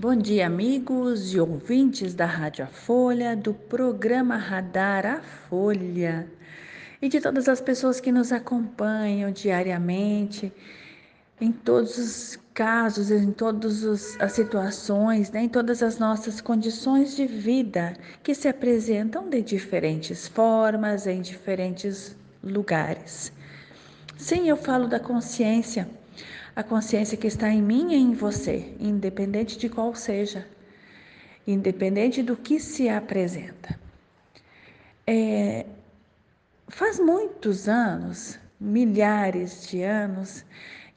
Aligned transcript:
Bom 0.00 0.14
dia, 0.14 0.46
amigos 0.46 1.34
e 1.34 1.40
ouvintes 1.40 2.14
da 2.14 2.24
Rádio 2.24 2.64
A 2.64 2.68
Folha, 2.68 3.34
do 3.34 3.52
programa 3.52 4.36
Radar 4.36 5.04
A 5.04 5.20
Folha 5.20 6.30
e 7.02 7.08
de 7.08 7.20
todas 7.20 7.48
as 7.48 7.60
pessoas 7.60 7.98
que 7.98 8.12
nos 8.12 8.30
acompanham 8.30 9.32
diariamente 9.32 10.52
em 11.40 11.50
todos 11.50 11.98
os 11.98 12.38
casos, 12.54 13.10
em 13.10 13.32
todas 13.32 14.16
as 14.20 14.30
situações, 14.30 15.32
né, 15.32 15.42
em 15.42 15.48
todas 15.48 15.82
as 15.82 15.98
nossas 15.98 16.40
condições 16.40 17.16
de 17.16 17.26
vida 17.26 17.94
que 18.22 18.36
se 18.36 18.46
apresentam 18.46 19.28
de 19.28 19.42
diferentes 19.42 20.28
formas, 20.28 21.08
em 21.08 21.20
diferentes 21.20 22.14
lugares. 22.40 23.32
Sim, 24.16 24.48
eu 24.48 24.56
falo 24.56 24.86
da 24.86 25.00
consciência 25.00 25.88
a 26.54 26.62
consciência 26.62 27.16
que 27.16 27.26
está 27.26 27.48
em 27.50 27.62
mim 27.62 27.92
e 27.92 27.96
em 27.96 28.12
você, 28.14 28.74
independente 28.80 29.58
de 29.58 29.68
qual 29.68 29.94
seja, 29.94 30.46
independente 31.46 32.22
do 32.22 32.36
que 32.36 32.58
se 32.58 32.88
apresenta. 32.88 33.78
É, 35.06 35.64
faz 36.68 36.98
muitos 36.98 37.68
anos, 37.68 38.38
milhares 38.60 39.66
de 39.68 39.82
anos, 39.82 40.44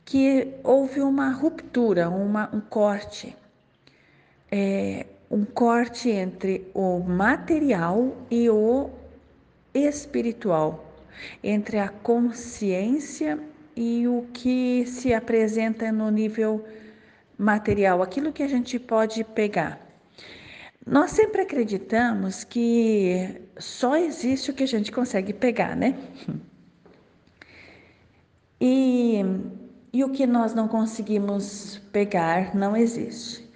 que 0.03 0.55
houve 0.63 0.99
uma 1.01 1.29
ruptura, 1.29 2.09
uma, 2.09 2.53
um 2.53 2.59
corte. 2.59 3.35
É, 4.51 5.05
um 5.29 5.45
corte 5.45 6.09
entre 6.09 6.69
o 6.73 6.99
material 6.99 8.17
e 8.29 8.49
o 8.49 8.89
espiritual, 9.73 10.93
entre 11.41 11.79
a 11.79 11.87
consciência 11.87 13.39
e 13.75 14.07
o 14.07 14.27
que 14.33 14.85
se 14.85 15.13
apresenta 15.13 15.91
no 15.91 16.09
nível 16.09 16.65
material, 17.37 18.01
aquilo 18.01 18.31
que 18.31 18.43
a 18.43 18.47
gente 18.47 18.77
pode 18.77 19.23
pegar. 19.23 19.79
Nós 20.85 21.11
sempre 21.11 21.41
acreditamos 21.41 22.43
que 22.43 23.41
só 23.57 23.95
existe 23.95 24.51
o 24.51 24.53
que 24.53 24.63
a 24.63 24.67
gente 24.67 24.91
consegue 24.91 25.33
pegar, 25.33 25.75
né? 25.75 25.95
E, 28.59 29.21
e 29.91 30.03
o 30.03 30.09
que 30.09 30.27
nós 30.27 30.53
não 30.53 30.67
conseguimos 30.67 31.81
pegar 31.91 32.55
não 32.55 32.77
existe. 32.77 33.50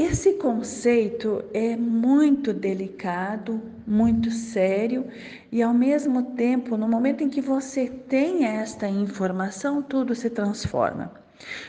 Esse 0.00 0.34
conceito 0.34 1.44
é 1.52 1.74
muito 1.74 2.52
delicado, 2.52 3.60
muito 3.84 4.30
sério 4.30 5.10
e, 5.50 5.60
ao 5.60 5.74
mesmo 5.74 6.36
tempo, 6.36 6.76
no 6.76 6.88
momento 6.88 7.24
em 7.24 7.28
que 7.28 7.40
você 7.40 7.88
tem 7.88 8.44
esta 8.44 8.86
informação, 8.86 9.82
tudo 9.82 10.14
se 10.14 10.30
transforma. 10.30 11.12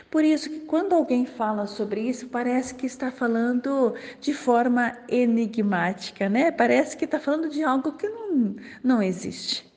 Por 0.08 0.22
isso 0.22 0.48
que 0.48 0.60
quando 0.60 0.92
alguém 0.92 1.26
fala 1.26 1.66
sobre 1.66 2.02
isso, 2.02 2.28
parece 2.28 2.72
que 2.72 2.86
está 2.86 3.10
falando 3.10 3.94
de 4.20 4.32
forma 4.32 4.96
enigmática, 5.08 6.28
né? 6.28 6.52
Parece 6.52 6.96
que 6.96 7.06
está 7.06 7.18
falando 7.18 7.48
de 7.48 7.64
algo 7.64 7.94
que 7.94 8.08
não, 8.08 8.54
não 8.80 9.02
existe. 9.02 9.68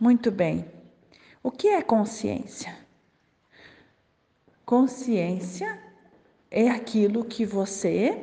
Muito 0.00 0.32
bem. 0.32 0.64
O 1.40 1.52
que 1.52 1.68
é 1.68 1.80
consciência? 1.82 2.76
Consciência 4.66 5.86
é 6.50 6.68
aquilo 6.70 7.24
que 7.24 7.44
você, 7.44 8.16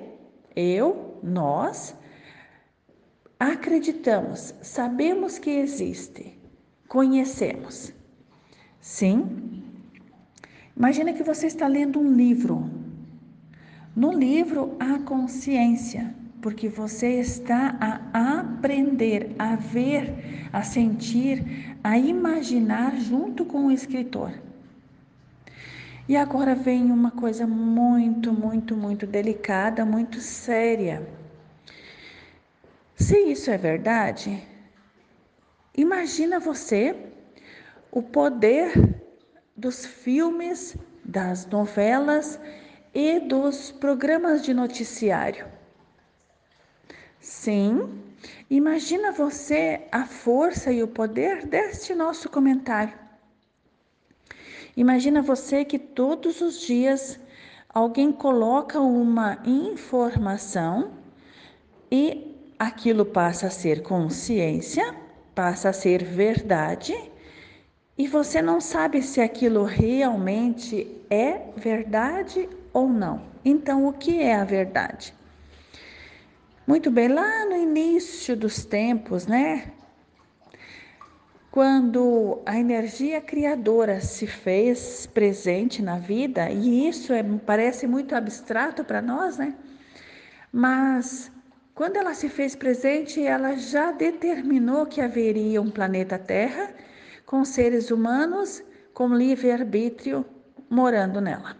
eu, 0.55 1.19
nós 1.21 1.95
acreditamos, 3.39 4.55
sabemos 4.61 5.37
que 5.37 5.49
existe, 5.49 6.37
conhecemos. 6.87 7.93
Sim? 8.79 9.63
Imagina 10.75 11.13
que 11.13 11.23
você 11.23 11.47
está 11.47 11.67
lendo 11.67 11.99
um 11.99 12.15
livro. 12.15 12.69
No 13.95 14.11
livro 14.11 14.75
há 14.79 14.99
consciência, 14.99 16.13
porque 16.41 16.67
você 16.67 17.19
está 17.19 17.77
a 17.79 18.39
aprender, 18.39 19.35
a 19.39 19.55
ver, 19.55 20.47
a 20.51 20.63
sentir, 20.63 21.77
a 21.83 21.97
imaginar 21.97 22.97
junto 22.97 23.45
com 23.45 23.67
o 23.67 23.71
escritor. 23.71 24.44
E 26.07 26.15
agora 26.15 26.53
vem 26.53 26.91
uma 26.91 27.09
coisa 27.09 27.47
muito, 27.47 28.31
muito, 28.31 28.77
muito 28.77 29.07
delicada, 29.07 29.83
muito 29.83 30.19
séria. 30.21 31.07
Se 32.95 33.17
isso 33.17 33.49
é 33.49 33.57
verdade, 33.57 34.41
imagina 35.75 36.39
você 36.39 36.95
o 37.91 38.03
poder 38.03 38.71
dos 39.57 39.83
filmes, 39.85 40.77
das 41.03 41.47
novelas 41.47 42.39
e 42.93 43.19
dos 43.19 43.71
programas 43.71 44.43
de 44.43 44.53
noticiário. 44.53 45.47
Sim, 47.19 48.03
imagina 48.47 49.11
você 49.11 49.87
a 49.91 50.05
força 50.05 50.71
e 50.71 50.83
o 50.83 50.87
poder 50.87 51.47
deste 51.47 51.95
nosso 51.95 52.29
comentário. 52.29 53.04
Imagina 54.75 55.21
você 55.21 55.63
que 55.63 55.79
todos 55.79 56.41
os 56.41 56.59
dias 56.59 57.19
alguém 57.69 58.11
coloca 58.11 58.79
uma 58.79 59.39
informação 59.45 60.91
e 61.89 62.35
aquilo 62.59 63.05
passa 63.05 63.47
a 63.47 63.49
ser 63.49 63.83
consciência, 63.83 64.95
passa 65.33 65.69
a 65.69 65.73
ser 65.73 66.03
verdade, 66.03 66.93
e 67.97 68.07
você 68.07 68.41
não 68.41 68.59
sabe 68.59 69.01
se 69.01 69.21
aquilo 69.21 69.63
realmente 69.63 70.87
é 71.09 71.39
verdade 71.55 72.49
ou 72.73 72.89
não. 72.89 73.21
Então, 73.43 73.87
o 73.87 73.93
que 73.93 74.21
é 74.21 74.35
a 74.35 74.43
verdade? 74.43 75.13
Muito 76.67 76.91
bem, 76.91 77.07
lá 77.07 77.45
no 77.45 77.55
início 77.55 78.35
dos 78.35 78.65
tempos, 78.65 79.25
né? 79.25 79.71
Quando 81.55 82.41
a 82.45 82.59
energia 82.59 83.21
criadora 83.21 84.01
se 84.01 84.27
fez 84.27 85.05
presente 85.05 85.81
na 85.81 85.97
vida, 85.97 86.49
e 86.49 86.85
isso 86.89 87.13
é, 87.13 87.23
parece 87.23 87.87
muito 87.87 88.13
abstrato 88.13 88.83
para 88.83 89.01
nós, 89.01 89.37
né? 89.37 89.55
Mas 90.51 91.31
quando 91.73 91.95
ela 91.95 92.13
se 92.13 92.27
fez 92.27 92.57
presente, 92.57 93.25
ela 93.25 93.55
já 93.55 93.93
determinou 93.93 94.85
que 94.85 94.99
haveria 94.99 95.61
um 95.61 95.69
planeta 95.71 96.19
Terra 96.19 96.73
com 97.25 97.45
seres 97.45 97.89
humanos 97.89 98.61
com 98.93 99.15
livre-arbítrio 99.15 100.25
morando 100.69 101.21
nela. 101.21 101.55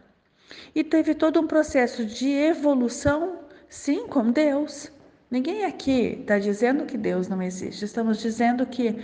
E 0.76 0.84
teve 0.84 1.16
todo 1.16 1.40
um 1.40 1.48
processo 1.48 2.06
de 2.06 2.32
evolução, 2.32 3.40
sim, 3.70 4.08
com 4.08 4.30
Deus. 4.30 4.92
Ninguém 5.32 5.64
aqui 5.64 6.20
está 6.20 6.38
dizendo 6.38 6.86
que 6.86 6.98
Deus 6.98 7.30
não 7.30 7.42
existe, 7.42 7.86
estamos 7.86 8.20
dizendo 8.20 8.66
que 8.66 9.02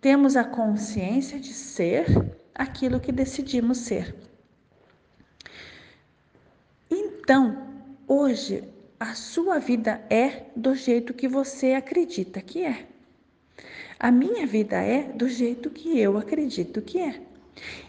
temos 0.00 0.36
a 0.36 0.44
consciência 0.44 1.38
de 1.38 1.52
ser 1.52 2.06
aquilo 2.54 3.00
que 3.00 3.12
decidimos 3.12 3.78
ser. 3.78 4.14
Então, 6.90 7.66
hoje, 8.08 8.64
a 8.98 9.14
sua 9.14 9.58
vida 9.58 10.00
é 10.10 10.46
do 10.56 10.74
jeito 10.74 11.14
que 11.14 11.28
você 11.28 11.74
acredita 11.74 12.40
que 12.40 12.64
é. 12.64 12.86
A 13.98 14.10
minha 14.10 14.46
vida 14.46 14.76
é 14.76 15.02
do 15.02 15.28
jeito 15.28 15.68
que 15.68 15.98
eu 15.98 16.16
acredito 16.16 16.80
que 16.80 16.98
é. 16.98 17.20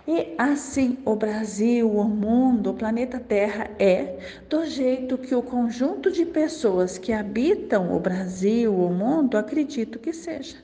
E 0.06 0.36
assim 0.38 0.98
o 1.06 1.16
Brasil, 1.16 1.90
o 1.90 2.04
mundo, 2.04 2.72
o 2.72 2.74
planeta 2.74 3.20
Terra 3.20 3.72
é 3.80 4.18
do 4.50 4.66
jeito 4.66 5.18
que 5.18 5.34
o 5.34 5.42
conjunto 5.42 6.12
de 6.12 6.26
pessoas 6.26 6.98
que 6.98 7.14
habitam 7.14 7.96
o 7.96 8.00
Brasil, 8.00 8.76
o 8.76 8.94
mundo, 8.94 9.38
acredito 9.38 10.00
que 10.00 10.12
seja. 10.12 10.58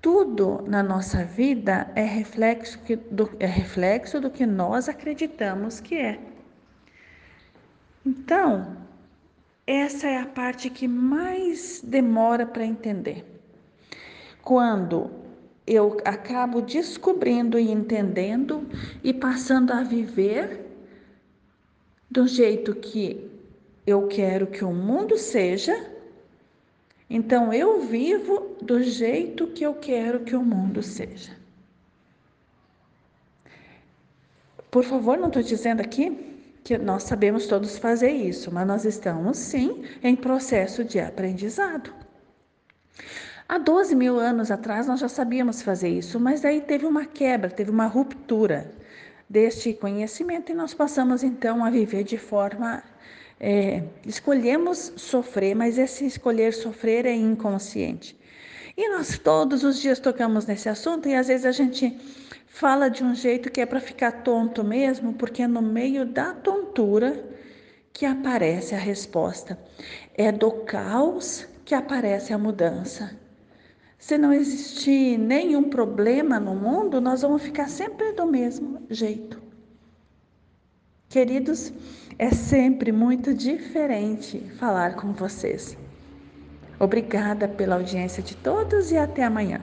Tudo 0.00 0.62
na 0.66 0.82
nossa 0.82 1.24
vida 1.24 1.90
é 1.94 2.04
reflexo, 2.04 2.78
do, 3.10 3.30
é 3.40 3.46
reflexo 3.46 4.20
do 4.20 4.30
que 4.30 4.46
nós 4.46 4.88
acreditamos 4.88 5.80
que 5.80 5.96
é. 5.96 6.20
Então, 8.06 8.76
essa 9.66 10.06
é 10.06 10.18
a 10.18 10.26
parte 10.26 10.70
que 10.70 10.86
mais 10.86 11.82
demora 11.84 12.46
para 12.46 12.64
entender. 12.64 13.24
Quando 14.40 15.10
eu 15.66 15.98
acabo 16.04 16.62
descobrindo 16.62 17.58
e 17.58 17.70
entendendo 17.70 18.66
e 19.04 19.12
passando 19.12 19.72
a 19.72 19.82
viver 19.82 20.64
do 22.10 22.26
jeito 22.26 22.74
que 22.74 23.30
eu 23.86 24.06
quero 24.06 24.46
que 24.46 24.64
o 24.64 24.72
mundo 24.72 25.18
seja 25.18 25.97
então 27.08 27.52
eu 27.52 27.80
vivo 27.80 28.56
do 28.62 28.82
jeito 28.82 29.46
que 29.48 29.64
eu 29.64 29.74
quero 29.74 30.20
que 30.20 30.36
o 30.36 30.42
mundo 30.42 30.82
seja. 30.82 31.36
Por 34.70 34.84
favor, 34.84 35.16
não 35.16 35.28
estou 35.28 35.42
dizendo 35.42 35.80
aqui 35.80 36.26
que 36.62 36.76
nós 36.76 37.04
sabemos 37.04 37.46
todos 37.46 37.78
fazer 37.78 38.10
isso, 38.10 38.52
mas 38.52 38.66
nós 38.66 38.84
estamos 38.84 39.38
sim 39.38 39.84
em 40.02 40.14
processo 40.14 40.84
de 40.84 41.00
aprendizado. 41.00 41.92
Há 43.48 43.56
12 43.56 43.94
mil 43.96 44.18
anos 44.18 44.50
atrás 44.50 44.86
nós 44.86 45.00
já 45.00 45.08
sabíamos 45.08 45.62
fazer 45.62 45.88
isso, 45.88 46.20
mas 46.20 46.44
aí 46.44 46.60
teve 46.60 46.84
uma 46.84 47.06
quebra, 47.06 47.48
teve 47.50 47.70
uma 47.70 47.86
ruptura. 47.86 48.70
deste 49.28 49.74
conhecimento 49.74 50.50
e 50.52 50.54
nós 50.54 50.72
passamos 50.74 51.22
então 51.22 51.64
a 51.64 51.70
viver 51.70 52.04
de 52.04 52.16
forma. 52.18 52.82
É, 53.40 53.82
escolhemos 54.04 54.92
sofrer, 54.96 55.54
mas 55.54 55.78
esse 55.78 56.04
escolher 56.04 56.52
sofrer 56.52 57.06
é 57.06 57.14
inconsciente. 57.14 58.18
E 58.76 58.88
nós 58.88 59.18
todos 59.18 59.64
os 59.64 59.80
dias 59.80 59.98
tocamos 59.98 60.46
nesse 60.46 60.68
assunto 60.68 61.08
e 61.08 61.14
às 61.14 61.28
vezes 61.28 61.46
a 61.46 61.52
gente 61.52 61.96
fala 62.46 62.88
de 62.88 63.04
um 63.04 63.14
jeito 63.14 63.50
que 63.50 63.60
é 63.60 63.66
para 63.66 63.80
ficar 63.80 64.22
tonto 64.22 64.64
mesmo, 64.64 65.14
porque 65.14 65.42
é 65.42 65.46
no 65.46 65.62
meio 65.62 66.04
da 66.04 66.32
tontura 66.32 67.24
que 67.92 68.06
aparece 68.06 68.74
a 68.74 68.78
resposta. 68.78 69.58
É 70.14 70.30
do 70.30 70.50
caos 70.64 71.46
que 71.64 71.74
aparece 71.74 72.32
a 72.32 72.38
mudança. 72.38 73.18
Se 73.98 74.16
não 74.16 74.32
existir 74.32 75.18
nenhum 75.18 75.68
problema 75.68 76.38
no 76.38 76.54
mundo, 76.54 77.00
nós 77.00 77.22
vamos 77.22 77.42
ficar 77.42 77.68
sempre 77.68 78.12
do 78.12 78.26
mesmo 78.26 78.86
jeito. 78.88 79.47
Queridos, 81.08 81.72
é 82.18 82.30
sempre 82.30 82.92
muito 82.92 83.32
diferente 83.32 84.40
falar 84.58 84.94
com 84.94 85.10
vocês. 85.14 85.74
Obrigada 86.78 87.48
pela 87.48 87.76
audiência 87.76 88.22
de 88.22 88.36
todos 88.36 88.92
e 88.92 88.98
até 88.98 89.24
amanhã. 89.24 89.62